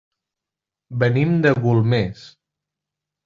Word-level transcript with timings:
Venim 1.03 1.35
de 1.45 1.51
Golmés. 1.65 2.25